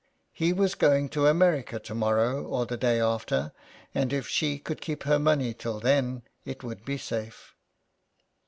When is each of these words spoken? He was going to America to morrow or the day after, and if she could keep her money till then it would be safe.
He 0.31 0.51
was 0.51 0.73
going 0.73 1.09
to 1.09 1.27
America 1.27 1.77
to 1.79 1.93
morrow 1.93 2.43
or 2.43 2.65
the 2.65 2.75
day 2.75 2.99
after, 2.99 3.51
and 3.93 4.11
if 4.11 4.27
she 4.27 4.57
could 4.57 4.81
keep 4.81 5.03
her 5.03 5.19
money 5.19 5.53
till 5.53 5.79
then 5.79 6.23
it 6.43 6.63
would 6.63 6.83
be 6.83 6.97
safe. 6.97 7.55